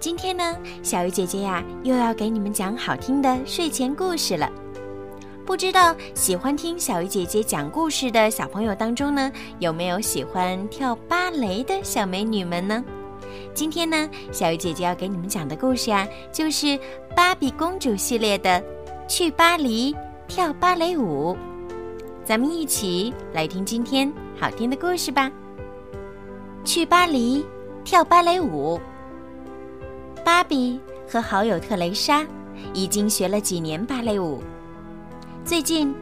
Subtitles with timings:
[0.00, 4.50] 今天呢，小鱼姐姐呀，又要给你们讲好听的睡前故事了。
[5.44, 12.84] 不知道喜欢听小鱼姐姐讲故事的小朋友当中呢，有没有喜欢跳芭蕾的小美女们呢？
[13.54, 16.78] 今天呢，小鱼姐姐要给你们讲的故事呀，就是
[17.16, 18.50] 芭比公主系列的
[19.08, 19.94] 《去巴黎
[20.26, 21.34] 跳芭蕾舞》。
[22.24, 25.30] 咱们一起来听今天好听的故事吧。
[26.64, 27.44] 去巴黎
[27.84, 28.80] 跳芭蕾舞。
[30.24, 32.24] 芭比和好友特蕾莎
[32.72, 34.42] 已经学了几年芭蕾舞。
[35.44, 35.94] 最近，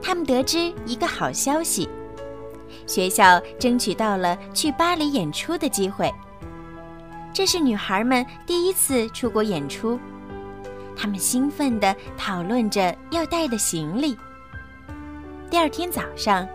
[0.00, 1.88] 他们得知一个好消息：
[2.86, 6.12] 学校争取到了去巴黎演出的机会。
[7.34, 10.00] 这是女孩们第一次出国演出，
[10.96, 14.16] 她们兴奋地讨论着要带的行李。
[15.50, 16.48] 第二天早上，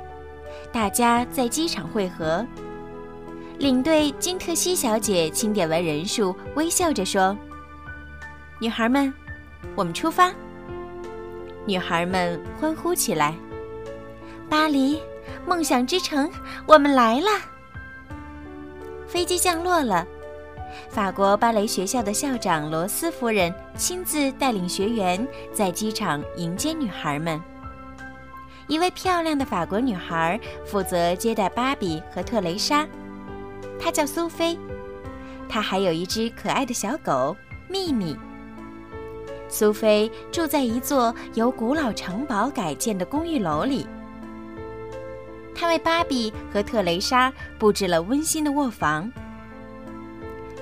[0.72, 2.44] 大家在机场汇合。
[3.62, 7.38] 领队金特西小姐清点完人数，微笑着说
[8.60, 9.14] ：“女孩们，
[9.76, 10.34] 我们出发。”
[11.68, 13.36] 女孩们欢呼起来
[14.50, 15.00] ：“巴黎，
[15.46, 16.28] 梦想之城，
[16.66, 17.28] 我们来了！”
[19.08, 20.08] 飞机降落了，
[20.90, 27.40] 法国芭蕾学校的校长罗斯夫人亲自带领学员在机场迎接女孩们。
[28.66, 32.88] 一位漂亮的法国女孩负责接待芭比和特蕾莎。
[33.84, 34.56] 她叫苏菲，
[35.50, 37.36] 她还有一只可爱的小狗
[37.68, 38.16] 秘密。
[39.50, 43.88] 苏菲住在一座由古老城堡改建的公寓楼里。
[45.56, 49.12] 她为芭比和特蕾莎布置了温馨的卧房。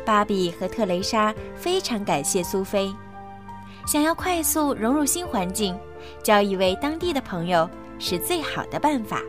[0.05, 2.91] 芭比和特蕾莎非常感谢苏菲，
[3.85, 5.77] 想要快速融入新环境，
[6.23, 9.21] 交一位当地的朋友是最好的办法。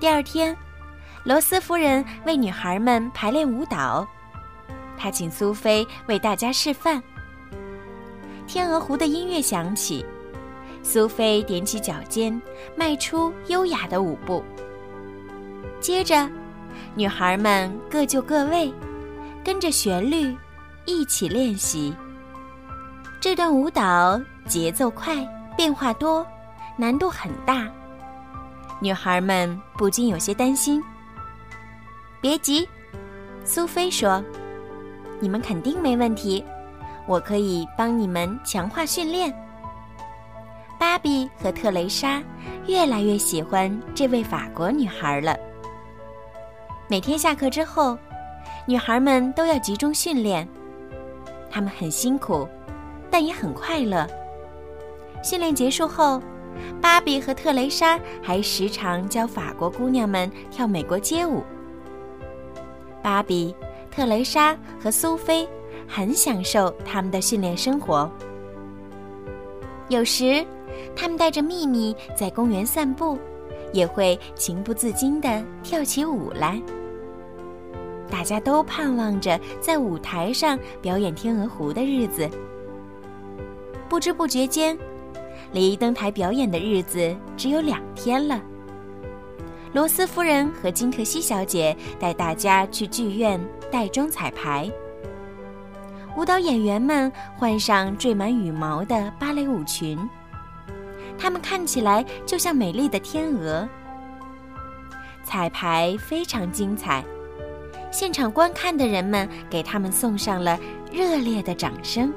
[0.00, 0.56] 第二天。
[1.22, 4.06] 罗斯夫人为女孩们排练舞蹈，
[4.96, 7.02] 她请苏菲为大家示范。
[8.46, 10.04] 天鹅湖的音乐响起，
[10.82, 12.40] 苏菲踮起脚尖，
[12.74, 14.42] 迈出优雅的舞步。
[15.78, 16.28] 接着，
[16.94, 18.72] 女孩们各就各位，
[19.44, 20.34] 跟着旋律
[20.86, 21.94] 一起练习。
[23.20, 25.16] 这段舞蹈节奏快，
[25.54, 26.26] 变化多，
[26.78, 27.68] 难度很大。
[28.80, 30.82] 女孩们不禁有些担心。
[32.20, 32.68] 别急，
[33.46, 34.22] 苏菲说
[35.20, 36.44] ：“你们肯定没问题，
[37.06, 39.34] 我可以帮你们强化训练。”
[40.78, 42.22] 芭比和特蕾莎
[42.66, 45.34] 越来越喜欢这位法国女孩了。
[46.88, 47.96] 每天下课之后，
[48.66, 50.46] 女孩们都要集中训练，
[51.50, 52.46] 她们很辛苦，
[53.10, 54.06] 但也很快乐。
[55.22, 56.22] 训练结束后，
[56.82, 61.42] 芭比和特蕾莎还时常教法国姑娘们跳美国街舞。
[63.02, 63.54] 芭比、
[63.90, 65.48] 特蕾莎和苏菲
[65.86, 68.10] 很享受他们的训练生活。
[69.88, 70.44] 有时，
[70.94, 73.18] 他们带着秘密在公园散步，
[73.72, 76.60] 也会情不自禁地跳起舞来。
[78.08, 82.28] 大家都盼望着在舞台上表演《天鹅湖》的日子。
[83.88, 84.78] 不知不觉间，
[85.52, 88.40] 离登台表演的日子只有两天了。
[89.72, 94.68] 罗斯夫人和金特西小姐带大家去剧院带妆彩排。
[96.16, 99.96] 舞蹈演员们换上缀满羽毛的芭蕾舞裙，
[101.16, 103.68] 她们看起来就像美丽的天鹅。
[105.22, 107.04] 彩排非常精彩，
[107.92, 110.58] 现场观看的人们给他们送上了
[110.90, 112.12] 热烈的掌声。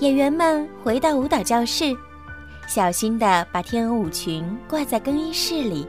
[0.00, 1.96] 演员们回到舞蹈教室，
[2.66, 5.88] 小心地把天鹅舞裙挂在更衣室里。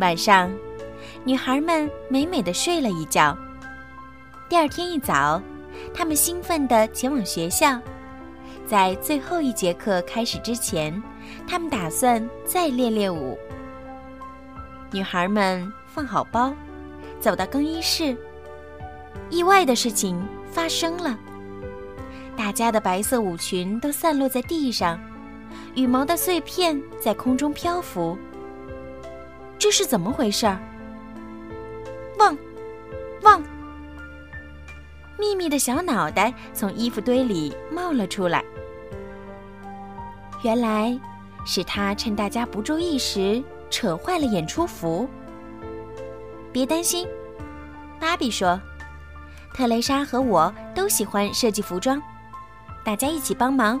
[0.00, 0.50] 晚上，
[1.22, 3.36] 女孩们美美的睡了一觉。
[4.48, 5.40] 第二天一早，
[5.94, 7.78] 她们兴奋地前往学校。
[8.66, 11.00] 在最后一节课开始之前，
[11.46, 13.38] 她们打算再练练舞。
[14.90, 16.52] 女孩们放好包，
[17.20, 18.16] 走到更衣室。
[19.30, 20.20] 意外的事情
[20.50, 21.16] 发生了：
[22.36, 24.98] 大家的白色舞裙都散落在地上，
[25.76, 28.18] 羽毛的碎片在空中漂浮。
[29.58, 30.58] 这是怎么回事儿？
[32.18, 32.36] 汪，
[33.22, 33.42] 汪！
[35.18, 38.44] 秘密的小脑袋从衣服堆里冒了出来。
[40.42, 40.98] 原来，
[41.46, 45.08] 是他趁大家不注意时扯坏了演出服。
[46.52, 47.08] 别担心，
[47.98, 48.60] 芭比说
[49.54, 52.00] ：“特蕾莎和我都喜欢设计服装，
[52.84, 53.80] 大家一起帮忙，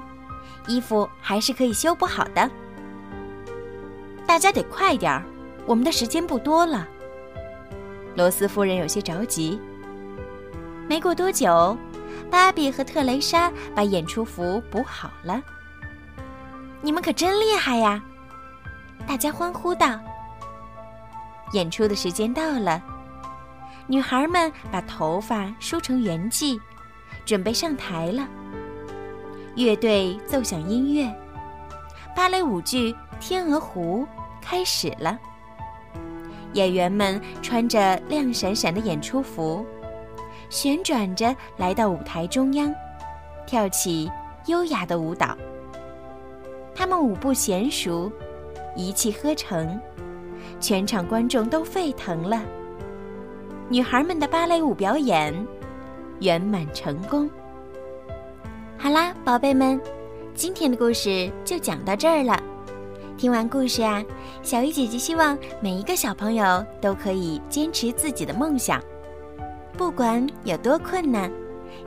[0.66, 2.50] 衣服还是可以修补好的。
[4.26, 5.22] 大家得快点儿，
[5.66, 6.88] 我们的时间不多了。”
[8.16, 9.60] 罗斯夫人有些着急。
[10.88, 11.76] 没过多久，
[12.30, 15.42] 芭比和特蕾莎把演出服补好了。
[16.80, 18.02] 你们可真厉害呀！
[19.06, 19.98] 大家欢呼道。
[21.52, 22.82] 演出的时间到了，
[23.86, 26.60] 女孩们把头发梳成圆髻，
[27.24, 28.28] 准备上台了。
[29.54, 31.10] 乐队奏响音乐，
[32.14, 34.06] 芭蕾舞剧《天鹅湖》
[34.44, 35.18] 开始了。
[36.54, 39.64] 演员们穿着亮闪闪的演出服，
[40.48, 42.74] 旋转着来到舞台中央，
[43.46, 44.10] 跳起
[44.46, 45.36] 优雅的舞蹈。
[46.74, 48.10] 他们舞步娴熟，
[48.74, 49.78] 一气呵成，
[50.58, 52.42] 全场观众都沸腾了。
[53.68, 55.34] 女孩们的芭蕾舞表演
[56.20, 57.28] 圆满成功。
[58.76, 59.80] 好啦，宝贝们，
[60.34, 62.40] 今天的故事就讲到这儿了。
[63.16, 64.04] 听完故事啊，
[64.42, 68.82] 小鱼姐姐希望每一个小朋友都可以坚持自己的梦想，
[69.78, 71.30] 不管有多困难，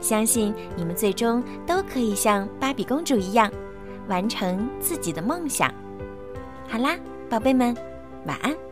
[0.00, 3.50] 相信你们最终都可以像芭比公主一样。
[4.08, 5.70] 完成自己的梦想。
[6.66, 6.96] 好啦，
[7.28, 7.76] 宝贝们，
[8.24, 8.67] 晚安。